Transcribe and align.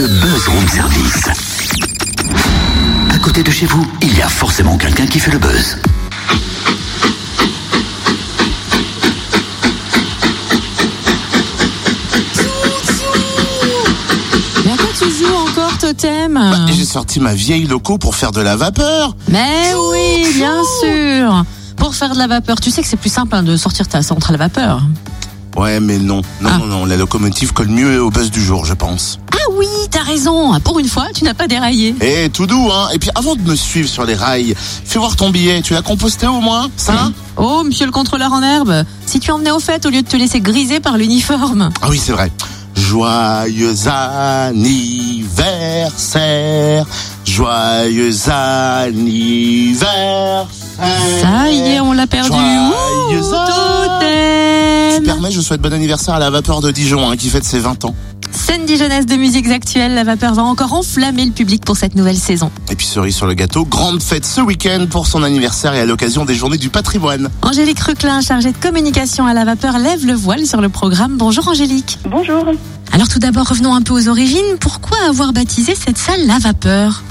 le 0.00 0.06
buzz 0.08 0.48
room 0.48 0.66
service. 0.66 1.28
À 3.10 3.18
côté 3.18 3.42
de 3.42 3.50
chez 3.50 3.66
vous, 3.66 3.86
il 4.00 4.16
y 4.16 4.22
a 4.22 4.28
forcément 4.30 4.78
quelqu'un 4.78 5.06
qui 5.06 5.20
fait 5.20 5.30
le 5.30 5.38
buzz. 5.38 5.76
Mais 14.64 14.72
à 14.72 14.76
quoi 14.76 14.86
tu 14.98 15.10
joues 15.10 15.34
encore, 15.34 15.76
Totem 15.78 16.38
Et 16.68 16.72
J'ai 16.72 16.84
sorti 16.84 17.20
ma 17.20 17.34
vieille 17.34 17.64
loco 17.66 17.98
pour 17.98 18.14
faire 18.14 18.32
de 18.32 18.40
la 18.40 18.56
vapeur. 18.56 19.16
Mais 19.28 19.72
oui, 19.90 20.26
bien 20.34 20.60
sûr 20.80 21.44
Pour 21.76 21.94
faire 21.94 22.12
de 22.12 22.18
la 22.18 22.26
vapeur, 22.26 22.60
tu 22.60 22.70
sais 22.70 22.82
que 22.82 22.88
c'est 22.88 22.96
plus 22.98 23.12
simple 23.12 23.34
hein, 23.34 23.42
de 23.42 23.56
sortir 23.56 23.88
ta 23.88 24.02
centrale 24.02 24.34
à 24.36 24.38
vapeur. 24.38 24.82
Ouais, 25.56 25.80
mais 25.80 25.98
non. 25.98 26.22
Non, 26.40 26.50
Ah. 26.52 26.58
non, 26.58 26.66
non. 26.66 26.84
La 26.84 26.96
locomotive 26.96 27.52
colle 27.52 27.68
mieux 27.68 28.00
au 28.02 28.10
buzz 28.10 28.30
du 28.30 28.42
jour, 28.42 28.64
je 28.64 28.74
pense. 28.74 29.18
Ah 29.32 29.39
oui, 29.60 29.66
t'as 29.90 30.02
raison 30.02 30.58
Pour 30.60 30.78
une 30.78 30.88
fois, 30.88 31.08
tu 31.14 31.22
n'as 31.24 31.34
pas 31.34 31.46
déraillé. 31.46 31.94
Eh, 32.00 32.30
tout 32.30 32.46
doux, 32.46 32.70
hein. 32.72 32.88
Et 32.94 32.98
puis, 32.98 33.10
avant 33.14 33.36
de 33.36 33.42
me 33.42 33.54
suivre 33.54 33.86
sur 33.88 34.06
les 34.06 34.14
rails, 34.14 34.54
fais 34.56 34.98
voir 34.98 35.16
ton 35.16 35.28
billet. 35.28 35.60
Tu 35.60 35.74
l'as 35.74 35.82
composté 35.82 36.26
au 36.26 36.40
moins, 36.40 36.70
ça 36.78 37.10
Oh, 37.36 37.62
monsieur 37.62 37.84
le 37.84 37.92
contrôleur 37.92 38.32
en 38.32 38.42
herbe, 38.42 38.84
si 39.04 39.20
tu 39.20 39.30
emmenais 39.30 39.50
au 39.50 39.60
fait 39.60 39.84
au 39.84 39.90
lieu 39.90 40.00
de 40.00 40.08
te 40.08 40.16
laisser 40.16 40.40
griser 40.40 40.80
par 40.80 40.96
l'uniforme. 40.96 41.68
Ah 41.82 41.88
oui, 41.90 42.00
c'est 42.02 42.12
vrai. 42.12 42.32
Joyeux 42.74 43.74
anniversaire, 43.86 46.86
joyeux 47.26 48.14
anniversaire. 48.30 50.46
Ça 51.20 51.50
y 51.50 51.72
est, 51.74 51.80
on 51.80 51.92
l'a 51.92 52.06
perdu. 52.06 52.28
Joyeux 52.28 53.20
Ouh, 53.20 54.94
Tu 54.96 55.02
permets, 55.02 55.30
je 55.30 55.40
souhaite 55.42 55.60
bon 55.60 55.70
anniversaire 55.72 56.14
à 56.14 56.18
la 56.18 56.30
vapeur 56.30 56.62
de 56.62 56.70
Dijon, 56.70 57.10
hein, 57.10 57.16
qui 57.18 57.28
fête 57.28 57.44
ses 57.44 57.58
20 57.58 57.84
ans. 57.84 57.94
Scène 58.50 58.66
dijonnaise 58.66 59.06
de 59.06 59.14
musiques 59.14 59.46
actuelles, 59.46 59.94
la 59.94 60.02
vapeur 60.02 60.34
va 60.34 60.42
encore 60.42 60.72
enflammer 60.72 61.24
le 61.24 61.30
public 61.30 61.64
pour 61.64 61.76
cette 61.76 61.94
nouvelle 61.94 62.16
saison. 62.16 62.50
Et 62.68 62.74
puis 62.74 62.84
cerise 62.84 63.14
sur 63.14 63.28
le 63.28 63.34
gâteau, 63.34 63.64
grande 63.64 64.02
fête 64.02 64.26
ce 64.26 64.40
week-end 64.40 64.86
pour 64.90 65.06
son 65.06 65.22
anniversaire 65.22 65.72
et 65.74 65.78
à 65.78 65.86
l'occasion 65.86 66.24
des 66.24 66.34
journées 66.34 66.58
du 66.58 66.68
patrimoine. 66.68 67.28
Angélique 67.42 67.78
Reclin, 67.78 68.20
chargée 68.20 68.50
de 68.50 68.56
communication 68.56 69.24
à 69.24 69.34
la 69.34 69.44
vapeur, 69.44 69.78
lève 69.78 70.04
le 70.04 70.14
voile 70.14 70.46
sur 70.46 70.60
le 70.60 70.68
programme. 70.68 71.16
Bonjour 71.16 71.46
Angélique. 71.46 72.00
Bonjour. 72.10 72.44
Alors 72.90 73.06
tout 73.06 73.20
d'abord, 73.20 73.46
revenons 73.46 73.72
un 73.72 73.82
peu 73.82 73.94
aux 73.94 74.08
origines. 74.08 74.58
Pourquoi 74.58 74.98
avoir 75.08 75.32
baptisé 75.32 75.76
cette 75.76 75.98
salle 75.98 76.26
la 76.26 76.40
vapeur? 76.40 77.04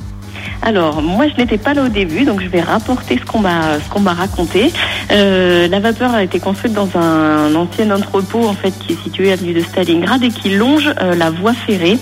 Alors, 0.61 1.01
moi, 1.01 1.25
je 1.27 1.41
n'étais 1.41 1.57
pas 1.57 1.73
là 1.73 1.83
au 1.83 1.87
début, 1.87 2.25
donc 2.25 2.41
je 2.41 2.47
vais 2.47 2.61
rapporter 2.61 3.17
ce 3.17 3.25
qu'on 3.25 3.39
m'a 3.39 3.79
ce 3.79 3.89
qu'on 3.89 4.01
m'a 4.01 4.13
raconté. 4.13 4.71
Euh, 5.11 5.67
la 5.67 5.79
vapeur 5.79 6.13
a 6.13 6.23
été 6.23 6.39
construite 6.39 6.73
dans 6.73 6.89
un 6.95 7.55
ancien 7.55 7.89
entrepôt, 7.91 8.45
en 8.47 8.53
fait, 8.53 8.73
qui 8.79 8.93
est 8.93 9.03
situé 9.03 9.31
avenue 9.31 9.53
de 9.53 9.61
Stalingrad 9.61 10.21
et 10.23 10.29
qui 10.29 10.49
longe 10.49 10.91
euh, 11.01 11.15
la 11.15 11.29
voie 11.29 11.53
ferrée. 11.53 11.97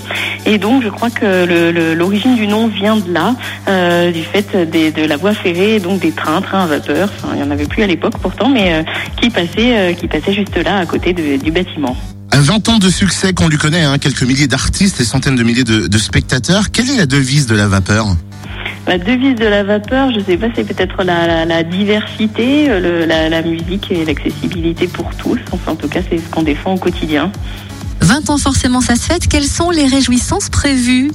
Et 0.45 0.57
donc, 0.57 0.83
je 0.83 0.89
crois 0.89 1.09
que 1.09 1.93
l'origine 1.93 2.35
du 2.35 2.47
nom 2.47 2.67
vient 2.67 2.97
de 2.97 3.11
là, 3.13 3.35
euh, 3.67 4.11
du 4.11 4.23
fait 4.23 4.55
de 4.55 5.05
la 5.05 5.17
voie 5.17 5.33
ferrée, 5.33 5.79
donc 5.79 5.99
des 5.99 6.11
trains, 6.11 6.41
trains 6.41 6.63
à 6.63 6.67
vapeur. 6.67 7.09
Il 7.33 7.39
y 7.39 7.43
en 7.43 7.51
avait 7.51 7.65
plus 7.65 7.83
à 7.83 7.87
l'époque 7.87 8.17
pourtant, 8.21 8.49
mais 8.49 8.83
qui 9.21 9.29
passaient, 9.29 9.95
qui 9.99 10.07
passaient 10.07 10.33
juste 10.33 10.57
là, 10.57 10.77
à 10.77 10.85
côté 10.85 11.13
du 11.13 11.51
bâtiment. 11.51 11.95
Un 12.31 12.41
20 12.41 12.69
ans 12.69 12.77
de 12.79 12.89
succès 12.89 13.33
qu'on 13.33 13.47
lui 13.47 13.57
connaît, 13.57 13.83
hein, 13.83 13.97
quelques 13.97 14.23
milliers 14.23 14.47
d'artistes 14.47 14.99
et 14.99 15.05
centaines 15.05 15.35
de 15.35 15.43
milliers 15.43 15.63
de 15.63 15.97
spectateurs. 15.97 16.71
Quelle 16.71 16.89
est 16.89 16.97
la 16.97 17.05
devise 17.05 17.47
de 17.47 17.55
la 17.55 17.67
vapeur? 17.67 18.07
La 18.87 18.97
devise 18.97 19.35
de 19.35 19.45
la 19.45 19.63
vapeur, 19.63 20.11
je 20.13 20.19
sais 20.21 20.37
pas, 20.37 20.47
c'est 20.55 20.63
peut-être 20.65 21.03
la, 21.03 21.27
la- 21.27 21.45
la 21.45 21.63
diversité, 21.63 22.69
euh, 22.69 22.79
le- 22.79 23.05
la, 23.05 23.27
la 23.27 23.41
musique 23.41 23.91
et 23.91 24.05
l'accessibilité 24.05 24.87
pour 24.87 25.13
tous. 25.15 25.39
Enfin, 25.51 25.73
en 25.73 25.75
tout 25.75 25.89
cas, 25.89 25.99
c'est 26.09 26.17
ce 26.17 26.29
qu'on 26.29 26.43
défend 26.43 26.75
au 26.75 26.77
quotidien. 26.77 27.31
20 28.01 28.29
ans 28.29 28.37
forcément 28.37 28.79
ça 28.79 28.95
se 28.95 29.05
fête. 29.11 29.27
Quelles 29.27 29.43
sont 29.43 29.71
les 29.71 29.85
réjouissances 29.85 30.49
prévues? 30.49 31.11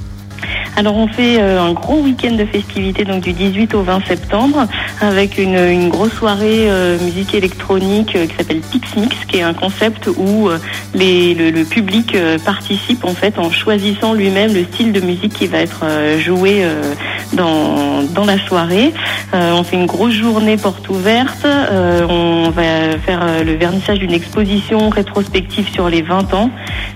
Alors, 0.75 0.97
on 0.97 1.07
fait 1.07 1.37
euh, 1.39 1.61
un 1.61 1.71
gros 1.73 2.01
week-end 2.01 2.33
de 2.33 2.45
festivités, 2.45 3.05
donc 3.05 3.23
du 3.23 3.31
18 3.31 3.73
au 3.75 3.81
20 3.83 4.05
septembre, 4.07 4.67
avec 5.01 5.37
une, 5.37 5.55
une 5.55 5.87
grosse 5.89 6.11
soirée 6.13 6.65
euh, 6.69 6.99
musique 6.99 7.33
électronique 7.33 8.15
euh, 8.15 8.25
qui 8.27 8.35
s'appelle 8.35 8.59
Pixmix, 8.59 9.15
qui 9.27 9.37
est 9.37 9.41
un 9.43 9.53
concept 9.53 10.09
où 10.17 10.49
euh, 10.49 10.57
les, 10.93 11.33
le, 11.35 11.51
le 11.51 11.63
public 11.63 12.17
participe 12.43 13.05
en 13.05 13.13
fait 13.13 13.39
en 13.39 13.51
choisissant 13.51 14.13
lui-même 14.13 14.53
le 14.53 14.63
style 14.65 14.91
de 14.91 14.99
musique 14.99 15.33
qui 15.33 15.47
va 15.47 15.59
être 15.59 15.85
joué 16.19 16.65
dans, 17.33 18.25
la 18.25 18.37
soirée. 18.37 18.93
Euh, 19.33 19.53
on 19.53 19.63
fait 19.63 19.75
une 19.75 19.85
grosse 19.85 20.13
journée 20.13 20.57
porte 20.57 20.87
ouverte. 20.89 21.45
Euh, 21.45 22.05
on 22.07 22.49
va 22.51 22.97
faire 23.05 23.19
euh, 23.23 23.43
le 23.43 23.53
vernissage 23.53 23.99
d'une 23.99 24.13
exposition 24.13 24.89
rétrospective 24.89 25.69
sur 25.69 25.89
les 25.89 26.01
20 26.01 26.33
ans. 26.33 26.49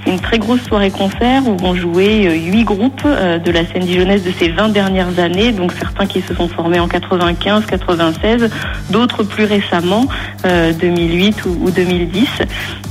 Une 0.07 0.21
très 0.21 0.39
grosse 0.39 0.61
soirée 0.61 0.89
concert 0.89 1.45
où 1.45 1.57
vont 1.57 1.75
jouer 1.75 2.27
euh, 2.27 2.33
huit 2.33 2.63
groupes 2.63 3.01
euh, 3.05 3.39
de 3.39 3.51
la 3.51 3.65
scène 3.65 3.83
dijonnaise 3.83 4.23
de 4.23 4.31
ces 4.31 4.47
20 4.47 4.69
dernières 4.69 5.19
années. 5.19 5.51
Donc 5.51 5.73
certains 5.73 6.05
qui 6.05 6.21
se 6.21 6.33
sont 6.33 6.47
formés 6.47 6.79
en 6.79 6.87
95, 6.87 7.65
96, 7.65 8.49
d'autres 8.89 9.23
plus 9.23 9.43
récemment, 9.43 10.05
euh, 10.45 10.71
2008 10.71 11.43
ou, 11.45 11.57
ou 11.61 11.71
2010. 11.71 12.25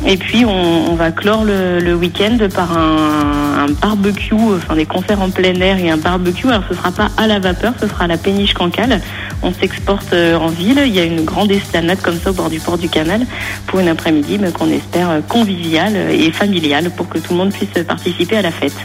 Et 0.06 0.18
puis 0.18 0.44
on, 0.44 0.94
va 0.94 1.10
clore 1.10 1.44
le, 1.44 1.94
week-end 1.94 2.36
par 2.54 2.76
un, 2.76 3.64
un 3.64 3.72
barbecue, 3.72 4.34
enfin 4.34 4.76
des 4.76 4.84
concerts 4.84 5.22
en 5.22 5.30
plein 5.30 5.54
air 5.54 5.78
et 5.78 5.90
un 5.90 5.96
barbecue. 5.96 6.48
Alors 6.48 6.64
ce 6.68 6.74
sera 6.74 6.92
pas 6.92 7.08
à 7.16 7.26
la 7.26 7.38
vapeur, 7.38 7.72
ce 7.80 7.88
sera 7.88 8.04
à 8.04 8.08
la 8.08 8.18
péniche 8.18 8.52
Cancale. 8.52 9.00
On 9.42 9.52
s'exporte 9.52 10.12
euh, 10.12 10.36
en 10.36 10.48
ville. 10.48 10.82
Il 10.86 10.94
y 10.94 10.98
a 10.98 11.04
une 11.04 11.24
grande 11.24 11.50
esplanade 11.50 12.00
comme 12.02 12.18
ça 12.18 12.30
au 12.30 12.32
bord 12.32 12.50
du 12.50 12.60
port 12.60 12.78
du 12.78 12.88
canal 12.88 13.26
pour 13.66 13.80
une 13.80 13.88
après-midi 13.88 14.38
qu'on 14.54 14.70
espère 14.70 15.10
euh, 15.10 15.20
conviviale 15.20 15.96
et 16.10 16.32
familiale 16.32 16.90
pour 16.90 17.08
que 17.08 17.18
tout 17.18 17.32
le 17.32 17.38
monde 17.38 17.52
puisse 17.52 17.84
participer 17.84 18.36
à 18.36 18.42
la 18.42 18.50
fête. 18.50 18.76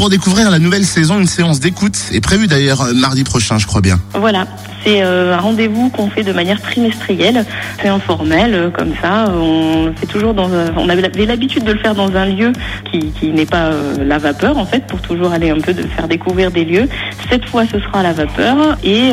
Pour 0.00 0.08
découvrir 0.08 0.50
la 0.50 0.58
nouvelle 0.58 0.86
saison, 0.86 1.18
une 1.18 1.26
séance 1.26 1.60
d'écoute 1.60 1.98
est 2.14 2.22
prévue 2.22 2.46
d'ailleurs 2.46 2.80
euh, 2.80 2.94
mardi 2.94 3.22
prochain, 3.22 3.58
je 3.58 3.66
crois 3.66 3.82
bien. 3.82 4.00
Voilà, 4.14 4.46
c'est 4.82 5.02
euh, 5.02 5.36
un 5.36 5.40
rendez-vous 5.40 5.90
qu'on 5.90 6.08
fait 6.08 6.22
de 6.22 6.32
manière 6.32 6.58
trimestrielle. 6.58 7.44
C'est 7.82 7.88
informel, 7.88 8.54
euh, 8.54 8.70
comme 8.70 8.94
ça. 9.02 9.30
On 9.30 9.92
fait 9.94 10.06
toujours 10.06 10.32
dans. 10.32 10.48
on 10.78 10.88
avait 10.88 11.02
l'habitude 11.26 11.64
de 11.64 11.72
le 11.72 11.78
faire 11.78 11.94
dans 11.94 12.16
un 12.16 12.24
lieu 12.24 12.52
qui, 12.90 13.28
n'est 13.28 13.44
pas 13.44 13.72
la 14.02 14.16
vapeur, 14.16 14.56
en 14.56 14.64
fait, 14.64 14.86
pour 14.86 15.02
toujours 15.02 15.32
aller 15.32 15.50
un 15.50 15.60
peu 15.60 15.74
de 15.74 15.82
faire 15.82 16.08
découvrir 16.08 16.50
des 16.50 16.64
lieux. 16.64 16.88
Cette 17.28 17.44
fois, 17.44 17.64
ce 17.70 17.78
sera 17.78 18.00
à 18.00 18.02
la 18.02 18.14
vapeur. 18.14 18.78
Et 18.82 19.10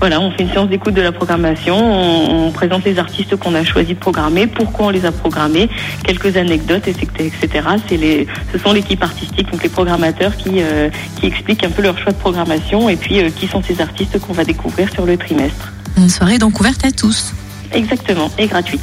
voilà, 0.00 0.20
on 0.20 0.32
fait 0.32 0.42
une 0.42 0.50
séance 0.50 0.68
d'écoute 0.68 0.94
de 0.94 1.00
la 1.00 1.12
programmation. 1.12 1.76
On, 2.46 2.50
présente 2.50 2.84
les 2.84 2.98
artistes 2.98 3.36
qu'on 3.36 3.54
a 3.54 3.64
choisi 3.64 3.94
de 3.94 3.98
programmer, 3.98 4.46
pourquoi 4.46 4.86
on 4.86 4.90
les 4.90 5.06
a 5.06 5.12
programmés, 5.12 5.68
quelques 6.04 6.36
anecdotes, 6.36 6.86
etc. 6.88 7.48
les, 7.90 8.26
ce 8.52 8.58
sont 8.58 8.72
l'équipe 8.72 9.02
artistique, 9.02 9.50
donc 9.50 9.62
les 9.62 9.68
programmateurs 9.68 10.23
qui, 10.32 10.60
euh, 10.60 10.90
qui 11.20 11.26
expliquent 11.26 11.64
un 11.64 11.70
peu 11.70 11.82
leur 11.82 11.98
choix 11.98 12.12
de 12.12 12.18
programmation 12.18 12.88
et 12.88 12.96
puis 12.96 13.20
euh, 13.20 13.30
qui 13.30 13.46
sont 13.46 13.62
ces 13.62 13.80
artistes 13.80 14.18
qu'on 14.20 14.32
va 14.32 14.44
découvrir 14.44 14.90
sur 14.90 15.06
le 15.06 15.16
trimestre. 15.16 15.72
Une 15.96 16.08
soirée 16.08 16.38
donc 16.38 16.58
ouverte 16.60 16.84
à 16.84 16.90
tous. 16.90 17.34
Exactement, 17.72 18.30
et 18.38 18.46
gratuite. 18.46 18.80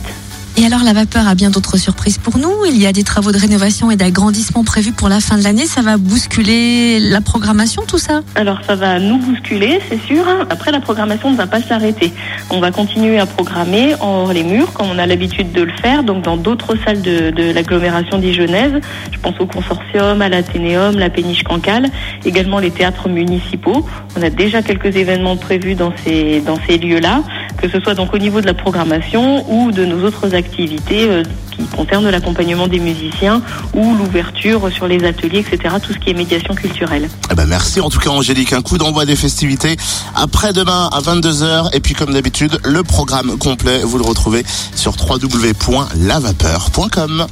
Et 0.62 0.66
alors 0.68 0.84
la 0.84 0.94
vapeur 0.94 1.28
a 1.28 1.34
bien 1.34 1.50
d'autres 1.50 1.78
surprises 1.78 2.20
pour 2.20 2.38
nous. 2.38 2.52
Il 2.68 2.80
y 2.80 2.86
a 2.86 2.92
des 2.92 3.02
travaux 3.04 3.32
de 3.32 3.40
rénovation 3.40 3.90
et 3.90 3.96
d'agrandissement 3.96 4.64
prévus 4.64 4.92
pour 4.92 5.10
la 5.10 5.20
fin 5.20 5.36
de 5.40 5.44
l'année. 5.44 5.66
Ça 5.66 5.82
va 5.82 5.98
bousculer 5.98 7.00
la 7.00 7.20
programmation, 7.20 7.82
tout 7.88 7.98
ça? 7.98 8.22
Alors 8.36 8.60
ça 8.68 8.76
va 8.76 9.00
nous 9.00 9.18
bousculer, 9.18 9.80
c'est 9.90 10.00
sûr. 10.06 10.24
Après 10.52 10.72
la 10.72 10.80
programmation 10.80 11.32
ne 11.32 11.36
va 11.36 11.48
pas 11.48 11.64
s'arrêter. 11.64 12.14
On 12.52 12.60
va 12.60 12.70
continuer 12.70 13.18
à 13.18 13.26
programmer 13.26 13.96
hors 14.02 14.32
les 14.34 14.44
murs 14.44 14.72
comme 14.74 14.86
on 14.92 15.00
a 15.00 15.08
l'habitude 15.08 15.52
de 15.52 15.64
le 15.64 15.72
faire, 15.82 16.04
donc 16.04 16.24
dans 16.26 16.38
d'autres 16.38 16.76
salles 16.86 17.02
de, 17.02 17.32
de 17.32 17.52
l'agglomération 17.52 18.20
dijonnaise. 18.20 18.74
Je 19.12 19.18
pense 19.18 19.34
au 19.40 19.48
consortium, 19.48 20.22
à 20.22 20.30
l'Athénéum, 20.30 21.00
la 21.00 21.10
péniche 21.10 21.42
Cancale, 21.42 21.88
également 22.24 22.60
les 22.60 22.70
théâtres 22.70 23.10
municipaux. 23.10 23.84
On 24.16 24.22
a 24.22 24.30
déjà 24.30 24.62
quelques 24.62 24.96
événements 24.96 25.38
prévus 25.38 25.74
dans 25.74 25.94
ces, 26.06 26.40
dans 26.42 26.60
ces 26.68 26.78
lieux-là, 26.78 27.24
que 27.62 27.70
ce 27.70 27.80
soit 27.80 27.94
donc 27.94 28.14
au 28.14 28.18
niveau 28.18 28.42
de 28.42 28.48
la 28.48 28.54
programmation 28.54 29.50
ou 29.52 29.72
de 29.72 29.86
nos 29.86 30.06
autres 30.06 30.36
activités 30.36 31.10
euh, 31.10 31.24
qui 31.52 31.64
concernent 31.66 32.10
l'accompagnement 32.10 32.68
des 32.68 32.80
musiciens 32.80 33.42
ou 33.74 33.96
l'ouverture 33.96 34.70
sur 34.72 34.88
les 34.88 35.04
ateliers, 35.04 35.40
etc. 35.40 35.76
Tout 35.82 35.94
ce 35.94 36.00
qui 36.00 36.10
est 36.10 36.14
médiation 36.14 36.54
culturelle. 36.56 37.10
Eh 37.32 37.36
ben 37.36 37.46
merci 37.46 37.80
en 37.80 37.90
tout 37.90 38.00
cas 38.00 38.10
Angélique, 38.10 38.52
un 38.54 38.62
coup 38.62 38.78
d'envoi 38.78 39.06
des 39.06 39.16
festivités 39.16 39.78
après-demain 40.16 40.90
à 40.92 41.00
22h 41.02 41.70
et 41.74 41.80
puis 41.80 41.94
comme 41.94 42.12
d'habitude 42.14 42.60
le 42.64 42.84
programme 42.84 43.38
complet 43.38 43.82
vous 43.84 43.98
le 43.98 44.04
retrouvez 44.04 44.44
sur 44.76 44.94
www.lavapeur.com. 44.94 47.28